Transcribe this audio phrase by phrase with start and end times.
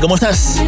[0.00, 0.62] ¿Cómo estás?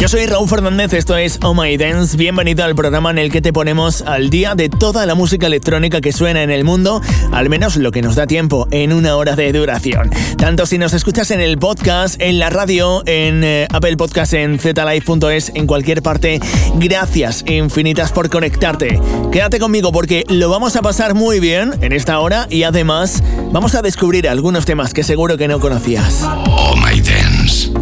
[0.00, 2.16] Yo soy Raúl Fernández, esto es Oh My Dance.
[2.16, 6.00] Bienvenido al programa en el que te ponemos al día de toda la música electrónica
[6.00, 7.00] que suena en el mundo,
[7.32, 10.10] al menos lo que nos da tiempo en una hora de duración.
[10.36, 14.60] Tanto si nos escuchas en el podcast, en la radio, en eh, Apple Podcast, en
[14.60, 16.40] zlive.es, en cualquier parte,
[16.76, 19.00] gracias infinitas por conectarte.
[19.32, 23.22] Quédate conmigo porque lo vamos a pasar muy bien en esta hora y además
[23.52, 26.22] vamos a descubrir algunos temas que seguro que no conocías.
[26.24, 27.27] Oh My Dance.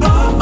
[0.03, 0.36] Oh.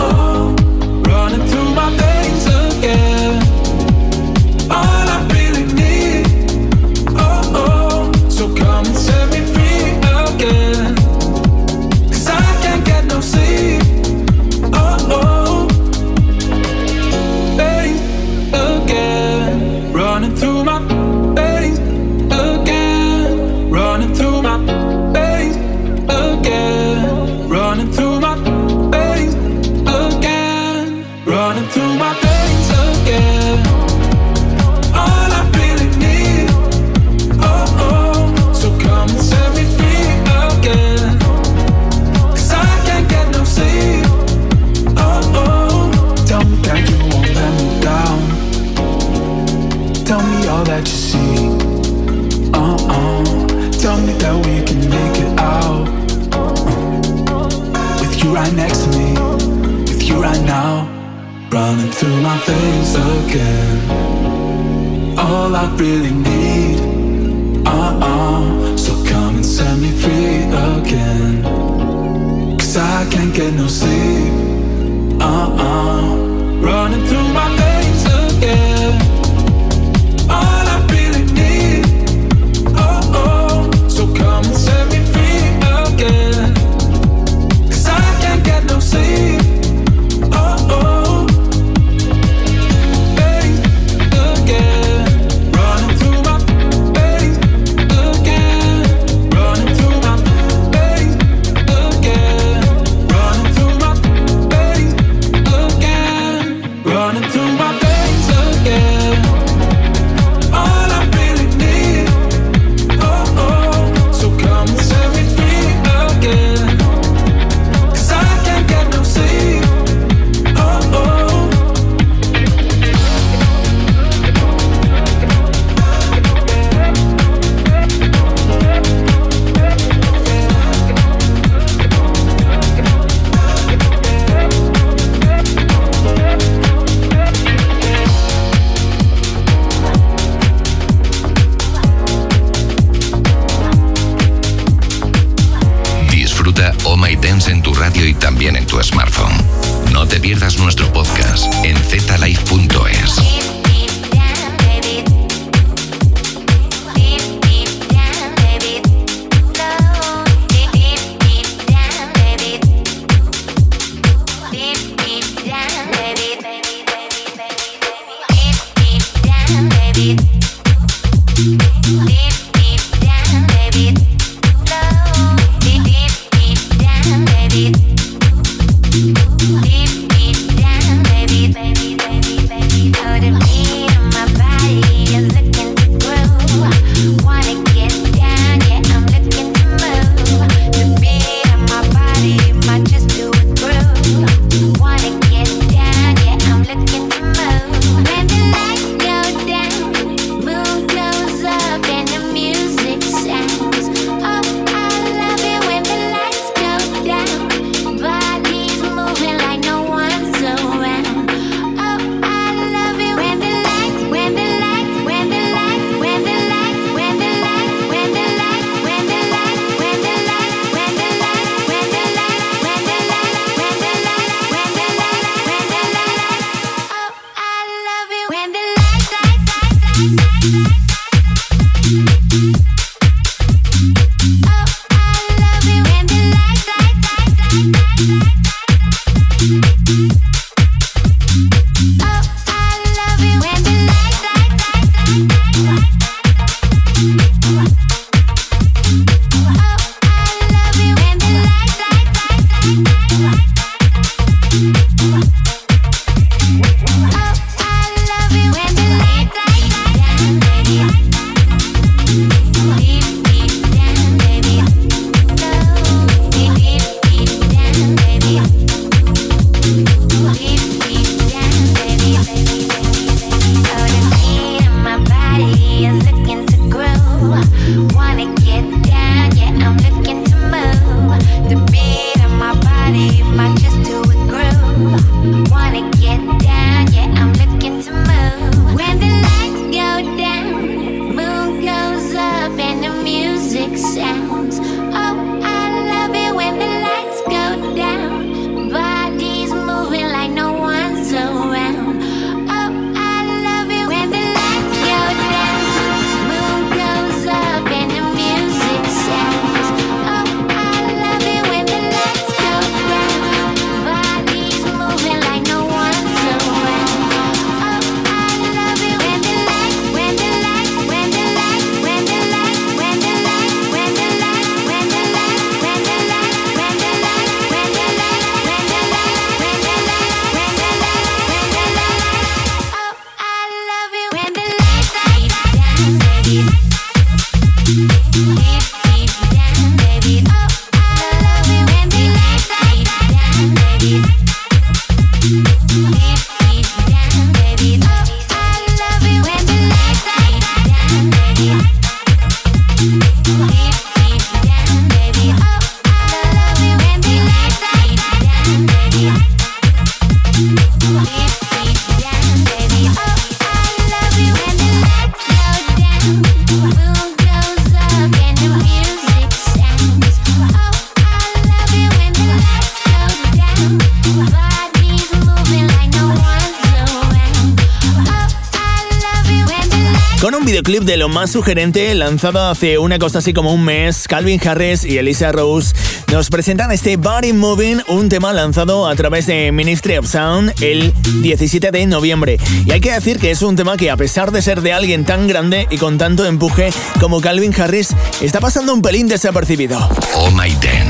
[381.14, 384.08] Más sugerente lanzado hace una cosa así como un mes.
[384.08, 385.72] Calvin Harris y Elisa Rose
[386.10, 390.92] nos presentan este Body Moving, un tema lanzado a través de Ministry of Sound el
[391.22, 392.38] 17 de noviembre.
[392.66, 395.04] Y hay que decir que es un tema que a pesar de ser de alguien
[395.04, 397.90] tan grande y con tanto empuje como Calvin Harris,
[398.20, 399.78] está pasando un pelín desapercibido.
[400.14, 400.83] Oh My Dance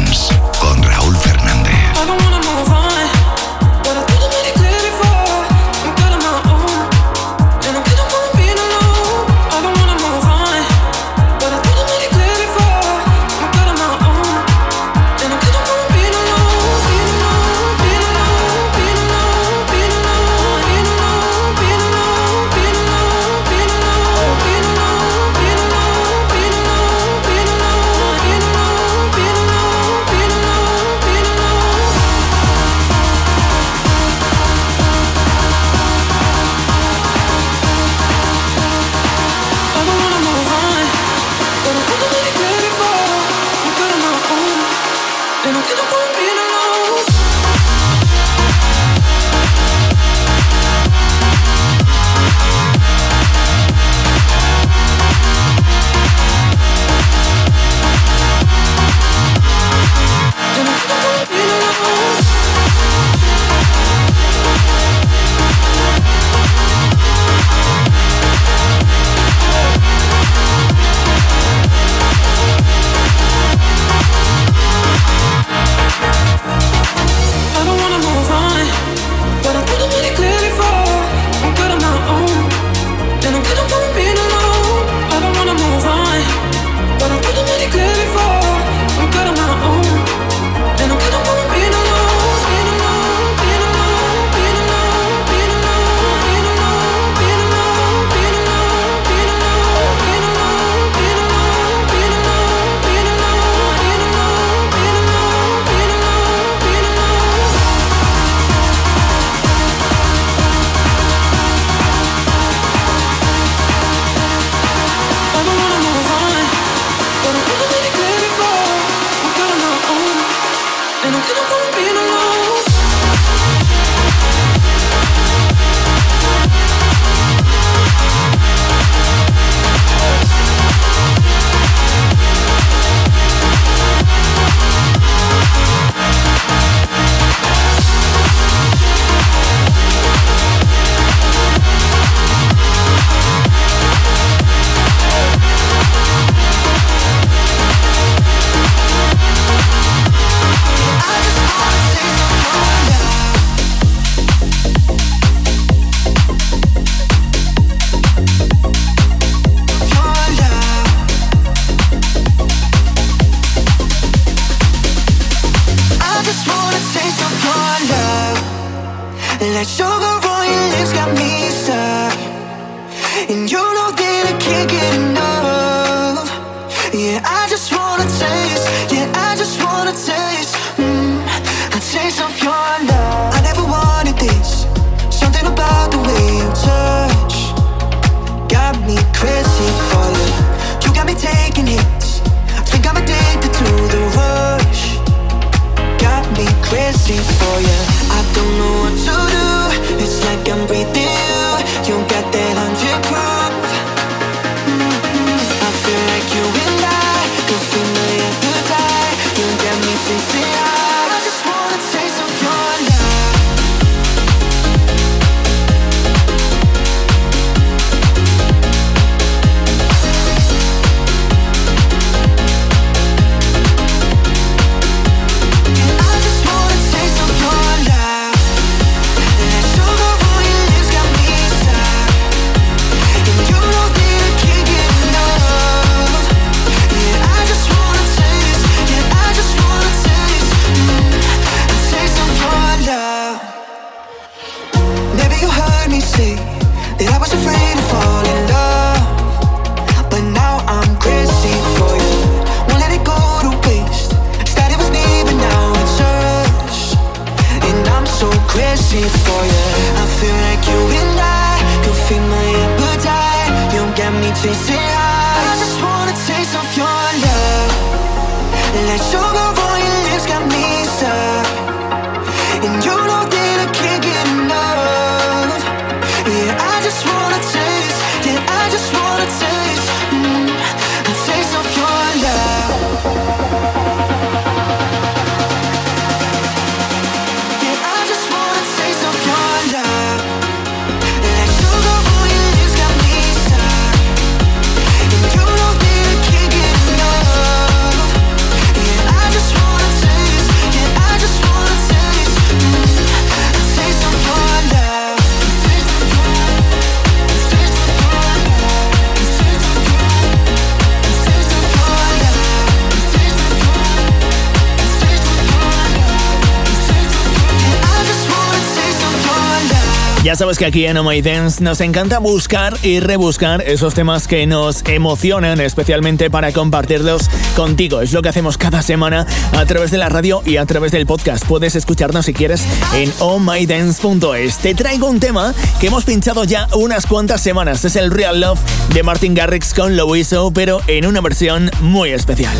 [320.24, 324.26] Ya sabes que aquí en Oh My Dance nos encanta buscar y rebuscar esos temas
[324.26, 328.00] que nos emocionan, especialmente para compartirlos contigo.
[328.00, 331.04] Es lo que hacemos cada semana a través de la radio y a través del
[331.04, 331.44] podcast.
[331.44, 332.64] Puedes escucharnos si quieres
[332.94, 334.56] en ohmydance.es.
[334.60, 337.84] Te traigo un tema que hemos pinchado ya unas cuantas semanas.
[337.84, 338.60] Es el Real Love
[338.94, 342.56] de Martin Garrix con Loiso, pero en una versión muy especial.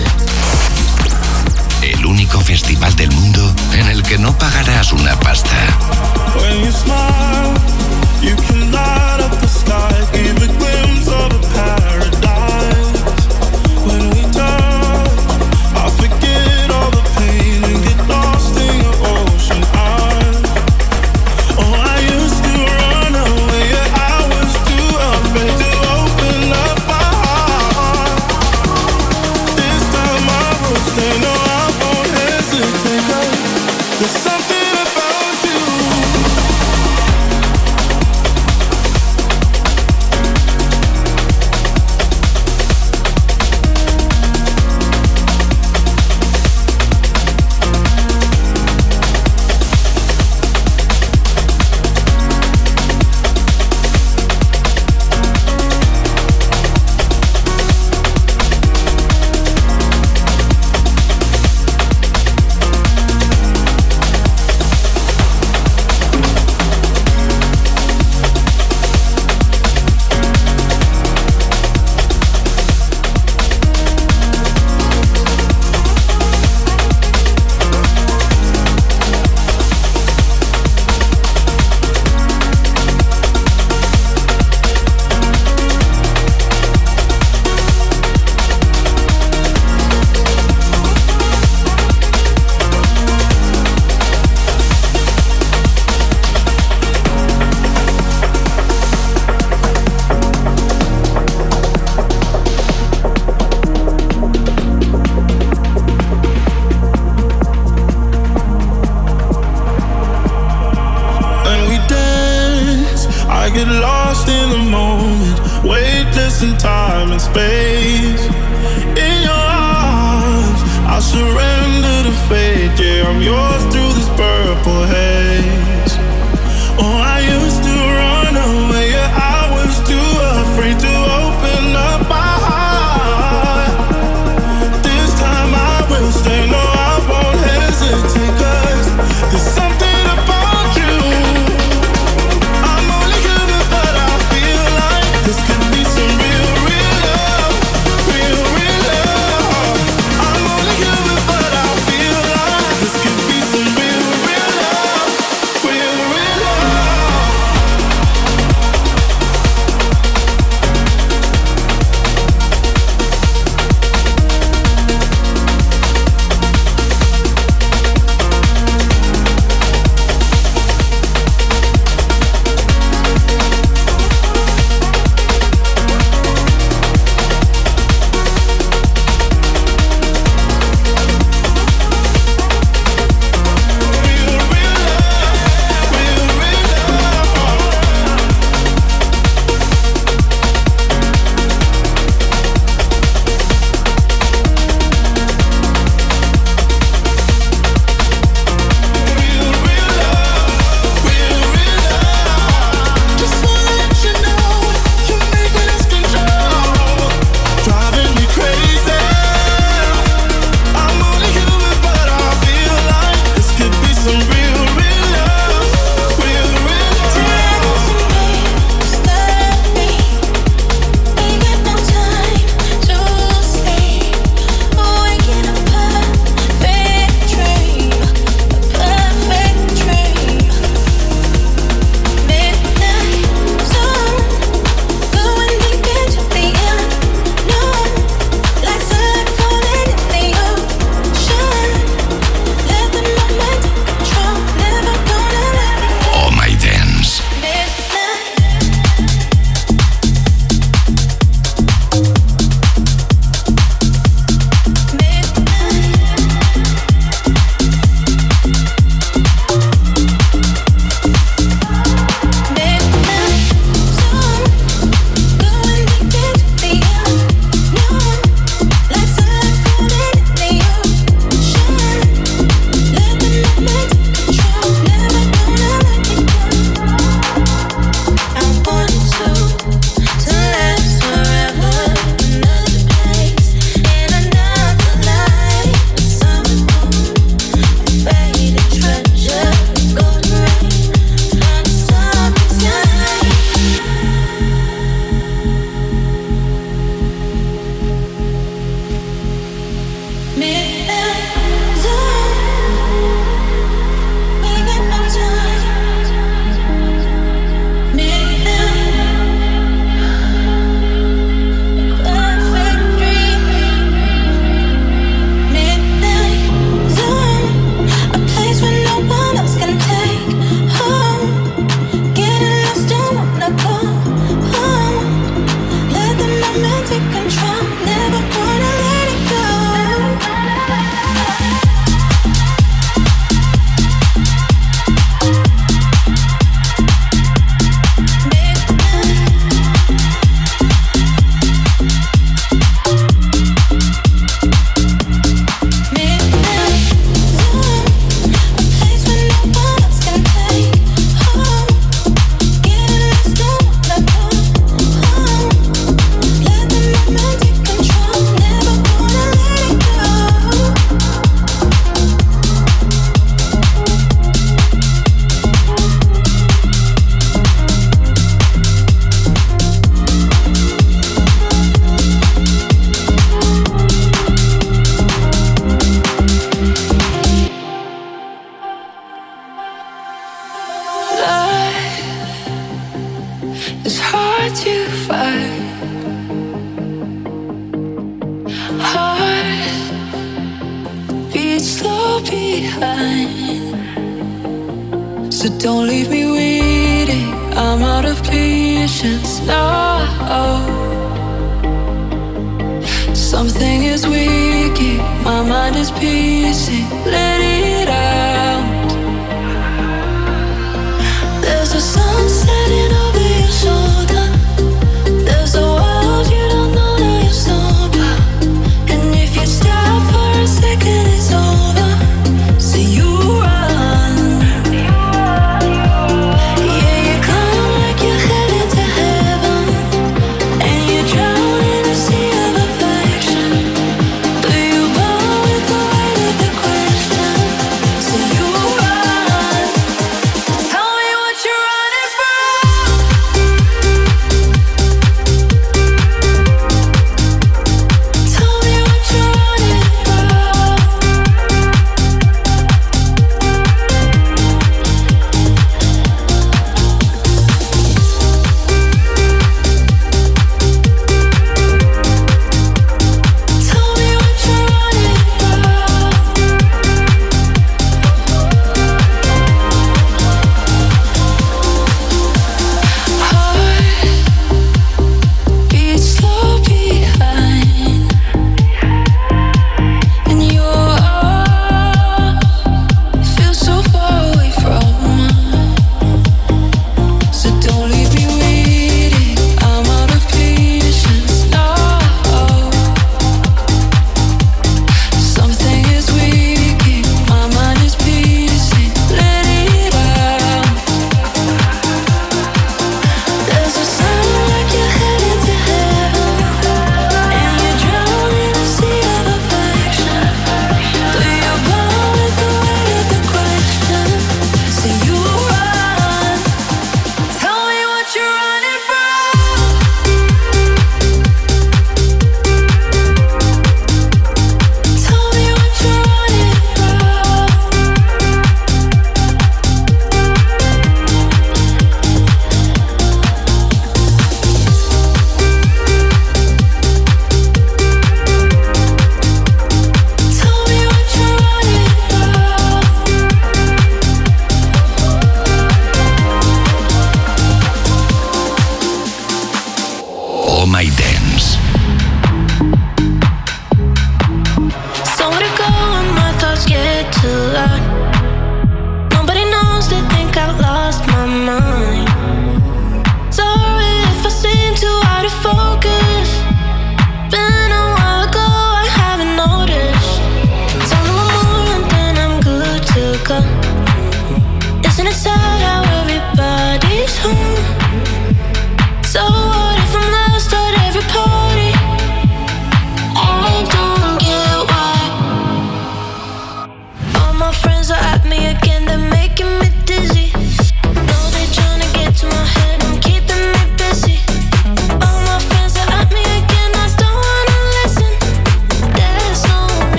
[2.05, 5.57] El único festival del mundo en el que no pagarás una pasta.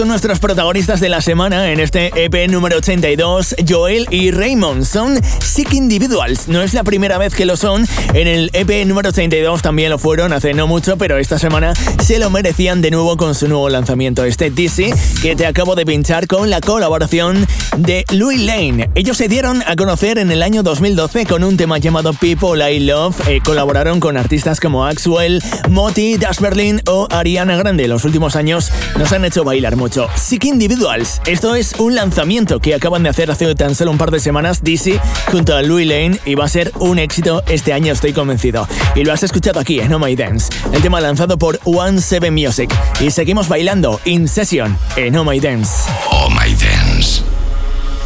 [0.00, 3.56] Son nuestros protagonistas de la semana en este EP número 82.
[3.68, 6.48] Joel y Raymond son Sick Individuals.
[6.48, 7.86] No es la primera vez que lo son.
[8.14, 12.18] En el EP número 82 también lo fueron hace no mucho, pero esta semana se
[12.18, 16.26] lo merecían de nuevo con su nuevo lanzamiento, este DC, que te acabo de pinchar
[16.26, 18.88] con la colaboración de Louis Lane.
[18.94, 22.80] Ellos se dieron a conocer en el año 2012 con un tema llamado People I
[22.80, 23.28] Love.
[23.28, 27.86] Eh, colaboraron con artistas como Axwell, Moti, Dash Berlin o Ariana Grande.
[27.86, 29.89] Los últimos años nos han hecho bailar mucho.
[29.90, 31.20] Sick Individuals.
[31.26, 34.62] Esto es un lanzamiento que acaban de hacer hace tan solo un par de semanas
[34.62, 35.00] DC
[35.32, 38.68] junto a Louis Lane y va a ser un éxito este año, estoy convencido.
[38.94, 42.32] Y lo has escuchado aquí en Oh My Dance, el tema lanzado por One Seven
[42.32, 42.72] Music.
[43.00, 45.90] Y seguimos bailando In Session en Oh My Dance.
[46.08, 47.22] Oh My Dance.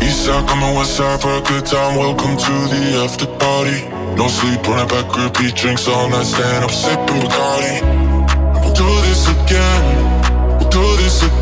[0.01, 1.99] Eastside coming west side for a good time.
[1.99, 3.85] Welcome to the after party.
[4.17, 6.25] No sleep on a back repeat drinks all night.
[6.25, 8.63] Stand up sipping Bacardi.
[8.63, 10.04] We'll do this again.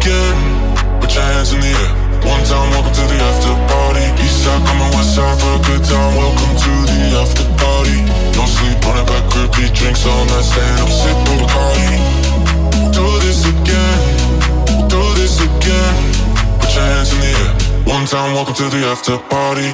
[0.03, 0.35] Again.
[0.99, 1.95] Put your hands in the air.
[2.27, 4.03] One time, welcome to the after party.
[4.19, 6.17] Eastside coming west side for a good time.
[6.19, 8.03] Welcome to the after party.
[8.35, 10.43] No sleep on a back repeat drinks all night.
[10.43, 12.03] Stand up sipping Bacardi.
[12.75, 14.91] We'll do this again.
[14.91, 15.95] Do this again.
[16.59, 17.55] Put your hands in the air.
[17.87, 19.71] One time, welcome to the after party.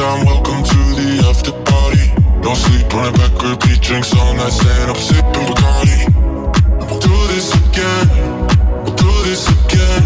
[0.00, 0.24] Time.
[0.24, 2.04] Welcome to the after party.
[2.40, 4.52] No sleep on a back repeat drinks all night.
[4.52, 5.98] Stand up sipping Bacardi.
[6.88, 8.06] We'll do this again.
[8.82, 10.02] We'll do this again.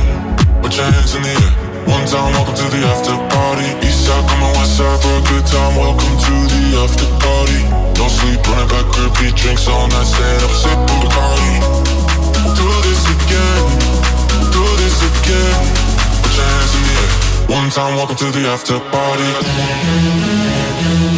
[0.62, 1.52] Put your hands in the air.
[1.86, 3.68] One time, welcome to the after party.
[3.86, 5.74] Eastside coming west side for a good time.
[5.78, 7.60] Welcome to the after party.
[7.94, 10.10] No sleep on a back repeat drinks all night.
[10.10, 11.93] Stand up sipping Bacardi.
[18.06, 21.13] Welcome to the after party.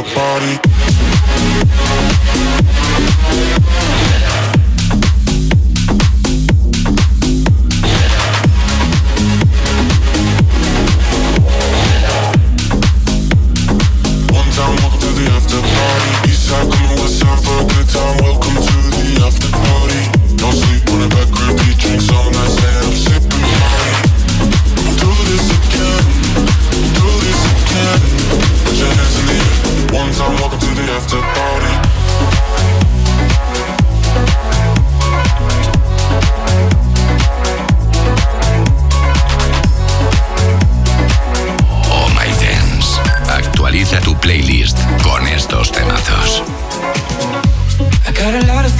[0.00, 0.69] your body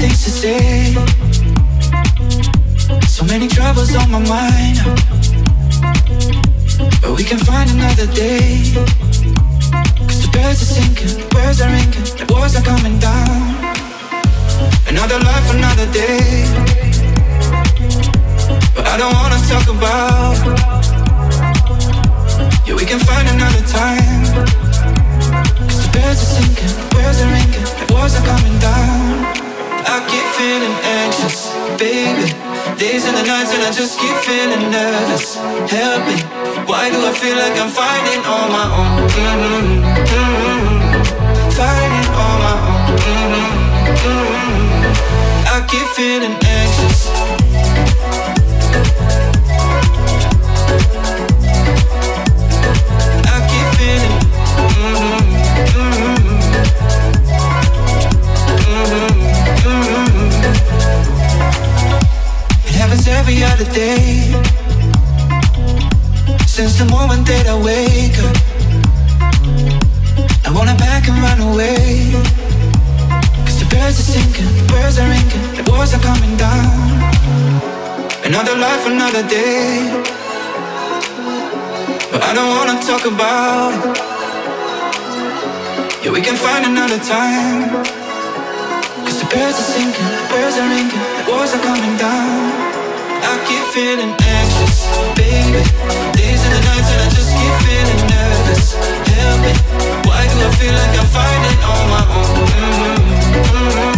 [0.01, 0.95] things to say.
[3.07, 4.79] So many troubles on my mind.
[7.03, 8.73] But we can find another day.
[10.09, 13.41] Cause the birds are sinking, the birds are ringing, the walls are coming down.
[14.89, 16.49] Another life, another day.
[18.75, 20.37] But I don't wanna talk about.
[22.67, 24.25] Yeah, we can find another time.
[25.69, 29.50] Cause the birds are sinking, the birds are ringing, the walls are coming down.
[29.91, 32.31] I keep feeling anxious, baby.
[32.79, 35.35] Days and the nights and I just keep feeling nervous.
[35.67, 36.15] Help me,
[36.71, 39.11] why do I feel like I'm fighting on my own?
[39.11, 39.83] Mm-hmm,
[40.15, 41.51] mm-hmm.
[41.59, 42.87] Fighting on my own.
[43.03, 43.51] Mm-hmm,
[44.07, 45.55] mm-hmm.
[45.55, 47.40] I keep feeling anxious.
[63.21, 64.33] Every other day.
[66.47, 68.37] Since the moment that I wake up,
[70.49, 72.17] I wanna pack and run away.
[73.45, 76.73] Cause the birds are singing, birds are ringing, the walls are coming down.
[78.29, 79.69] Another life, another day.
[82.13, 83.97] But I don't wanna talk about it.
[86.03, 87.85] Yeah, we can find another time.
[89.05, 92.60] Cause the birds are singing, the birds are ringing, the walls are coming down.
[93.23, 95.63] I keep feeling anxious, baby.
[96.17, 98.75] Days and nights, and I just keep feeling nervous.
[99.15, 99.53] Help me,
[100.09, 101.09] why do I feel like I'm
[101.65, 102.49] on my own?
[103.51, 103.91] Mm-hmm.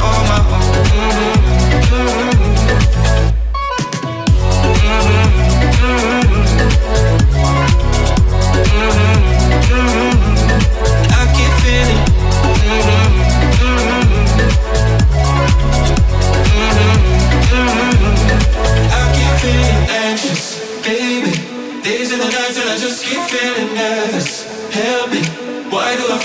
[0.00, 0.62] On my own.
[9.70, 10.07] Mm-hmm.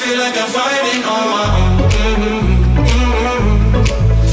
[0.04, 1.80] feel like I'm fighting on my own.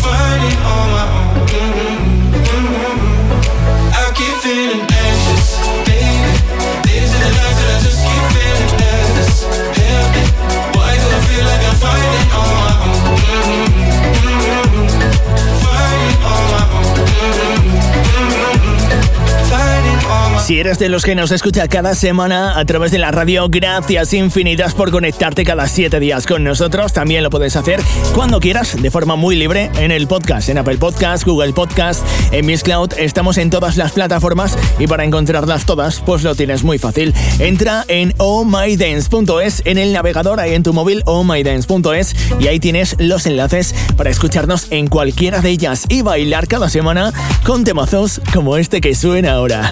[0.02, 1.46] Fighting on my own.
[2.20, 2.98] Mm-hmm,
[3.94, 5.46] I keep feeling anxious,
[5.86, 6.32] baby.
[6.86, 8.72] These are the nights that I just keep feeling.
[9.78, 10.22] Help me,
[10.74, 12.72] why do I feel like I'm fighting on my
[13.64, 13.69] own?
[20.50, 24.12] Si eres de los que nos escucha cada semana a través de la radio, gracias
[24.12, 26.92] infinitas por conectarte cada siete días con nosotros.
[26.92, 27.80] También lo puedes hacer
[28.16, 32.46] cuando quieras, de forma muy libre, en el podcast, en Apple Podcast, Google Podcast, en
[32.46, 32.94] Miss Cloud.
[32.98, 37.14] Estamos en todas las plataformas y para encontrarlas todas, pues lo tienes muy fácil.
[37.38, 43.24] Entra en ohmydance.es en el navegador ahí en tu móvil, ohmydance.es, y ahí tienes los
[43.26, 47.12] enlaces para escucharnos en cualquiera de ellas y bailar cada semana
[47.46, 49.70] con temazos como este que suena ahora.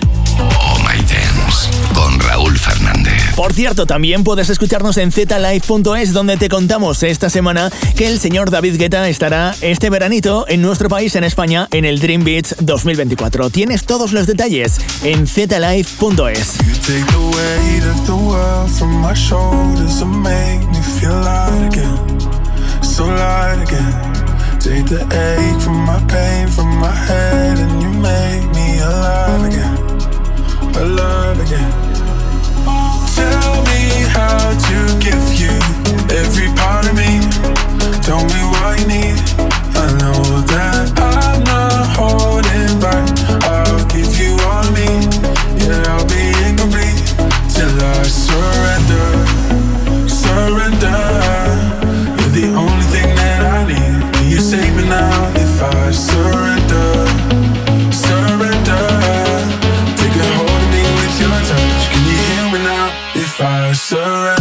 [2.39, 3.35] Raúl Fernández.
[3.35, 8.51] Por cierto, también puedes escucharnos en zlive.es donde te contamos esta semana que el señor
[8.51, 13.51] David Guetta estará este veranito en nuestro país, en España, en el Dream Beach 2024.
[13.51, 16.59] Tienes todos los detalles en zlive.es.
[24.61, 29.89] Take the ache from my pain from my head and you make me alive again.
[30.79, 31.88] alive again.
[34.19, 35.55] How to give you
[36.11, 37.23] every part of me.
[38.03, 39.19] Tell me what you need.
[39.79, 43.07] I know that I'm not holding back.
[43.47, 44.91] I'll give you all of me.
[45.63, 46.99] Yeah, I'll be incomplete
[47.55, 49.07] till I surrender.
[50.11, 50.99] Surrender.
[52.19, 54.33] You're the only thing that I need.
[54.33, 54.41] You
[54.75, 56.48] me now if I surrender?
[63.89, 64.38] surround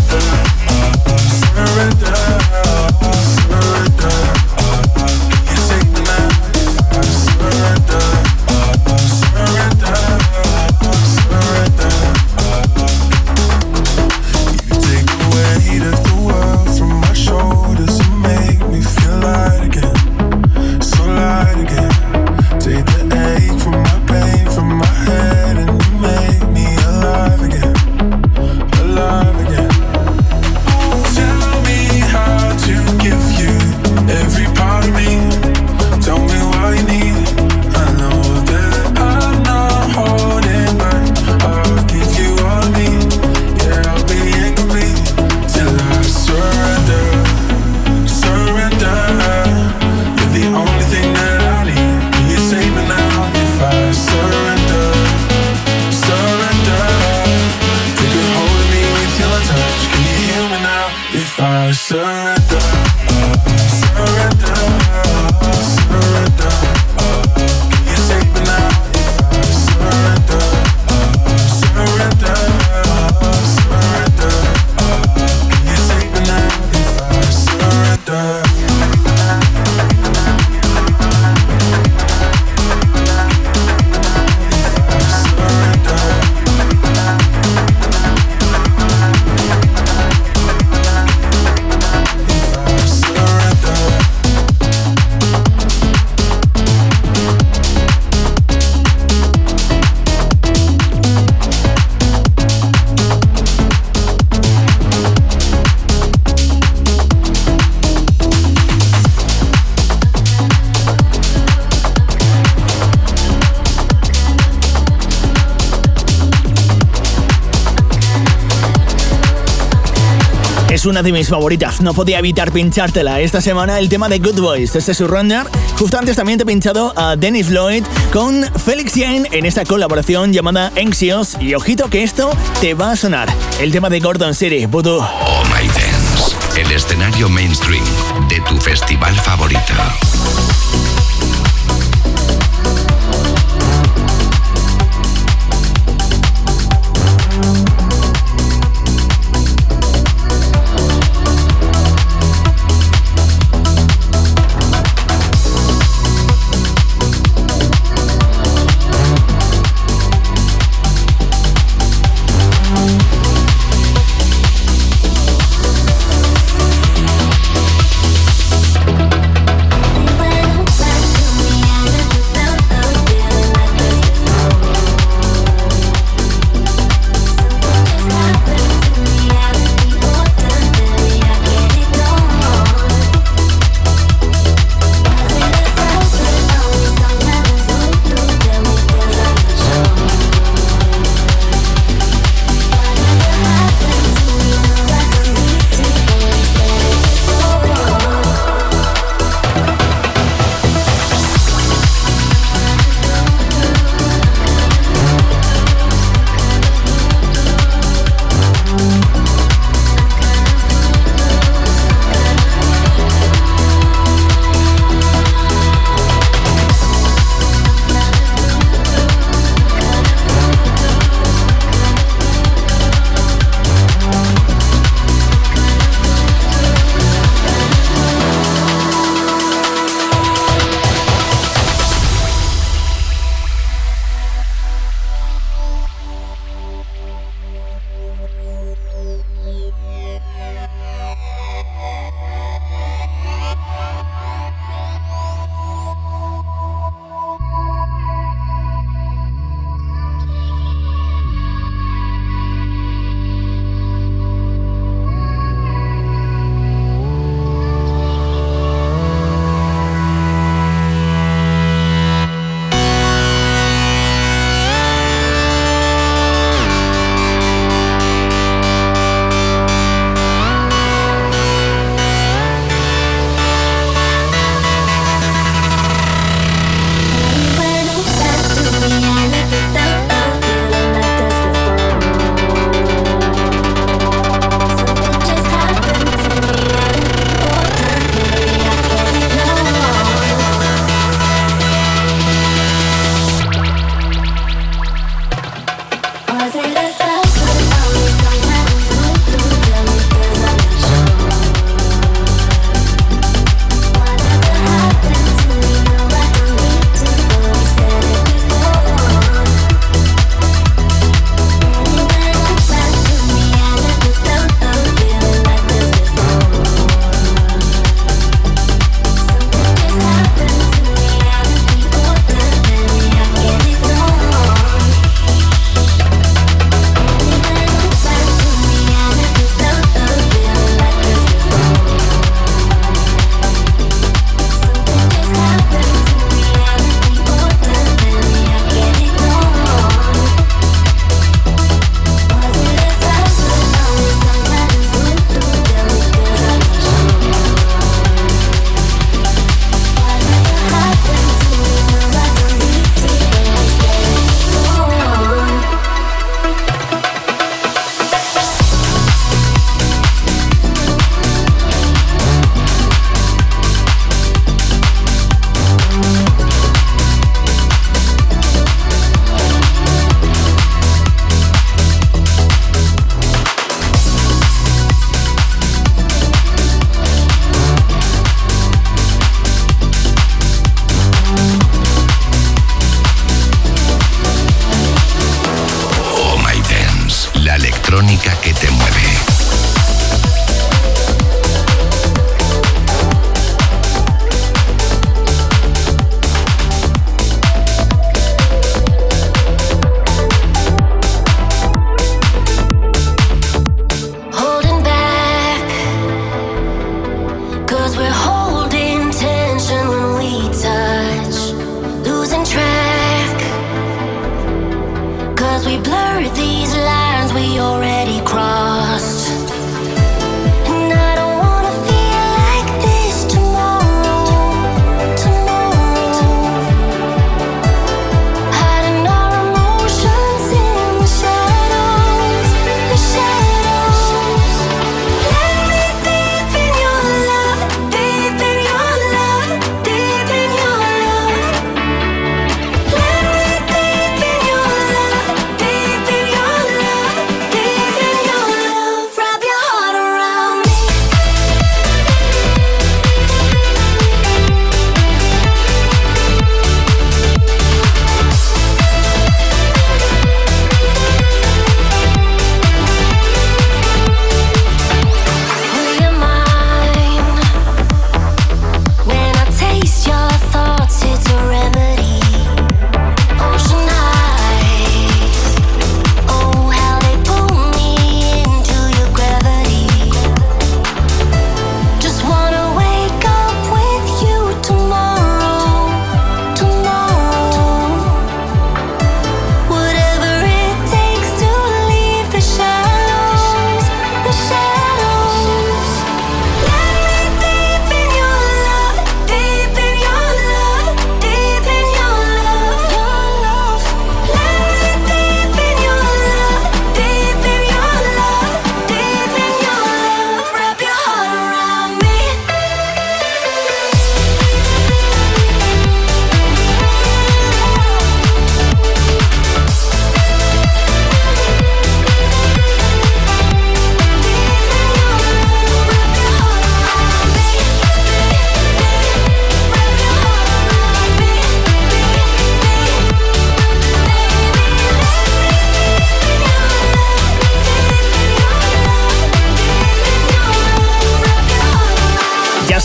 [120.88, 121.82] una de mis favoritas.
[121.82, 124.76] No podía evitar pinchártela esta semana el tema de Good Boys.
[124.76, 125.46] Este es Surrender.
[125.78, 127.84] Justo antes también te he pinchado a Dennis Lloyd
[128.14, 131.38] con Felix Jane en esta colaboración llamada Anxious.
[131.40, 132.30] Y ojito que esto
[132.62, 133.30] te va a sonar.
[133.60, 135.00] El tema de Gordon City, Voodoo.
[135.00, 136.60] Oh My Dance.
[136.60, 137.84] El escenario mainstream
[138.30, 139.74] de tu festival favorito.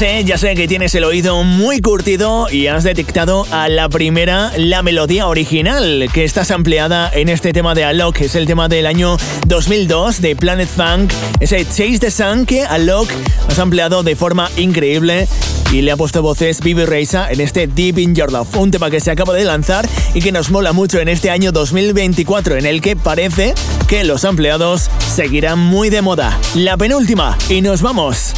[0.03, 4.51] Sé, ya sé que tienes el oído muy curtido y has detectado a la primera
[4.57, 8.87] la melodía original que está ampliada en este tema de Alok, es el tema del
[8.87, 13.09] año 2002 de Planet Funk, ese Chase the Sun que Alok
[13.49, 15.29] has ampliado de forma increíble
[15.73, 18.91] y le ha puesto voces Bibi Reisa en este Deep in Your Love, un tema
[18.91, 22.67] que se acaba de lanzar y que nos mola mucho en este año 2024, en
[22.67, 23.55] el que parece
[23.93, 26.41] que los empleados seguirán muy de moda.
[26.55, 28.33] La penúltima y nos vamos.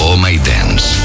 [0.00, 0.96] Oh My Dance.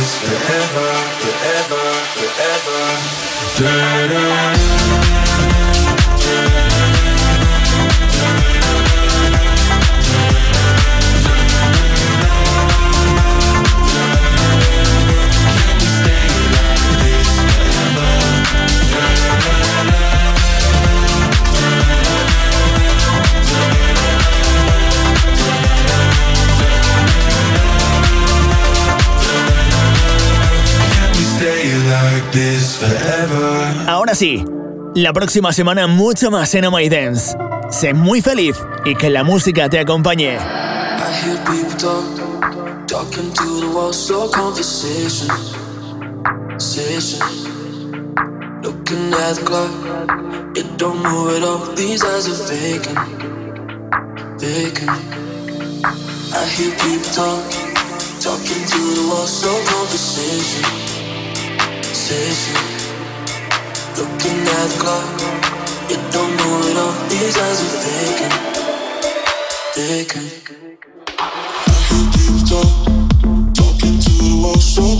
[0.00, 2.80] forever, forever, forever.
[3.58, 4.79] Da-da.
[34.14, 34.44] Sí,
[34.94, 37.36] la próxima semana mucho más en Oh My Dance.
[37.70, 40.36] Sé muy feliz y que la música te acompañe.
[40.36, 42.04] I hear people talk,
[42.86, 45.30] talking to the wall, so conversation,
[46.58, 47.20] session.
[48.62, 49.70] Looking at the clock,
[50.56, 51.74] it don't move at all.
[51.74, 52.98] These eyes are vacant,
[54.38, 54.90] vacant.
[56.34, 57.50] I hear people talk,
[58.20, 60.64] talking to the wall, so conversation,
[61.94, 62.69] session.
[64.00, 65.04] Looking at the clock,
[65.90, 66.94] you don't know it all.
[67.10, 68.32] These eyes are thinking,
[69.74, 70.76] thinking.
[72.48, 72.70] Talk,
[73.52, 74.99] talking to the wall, so.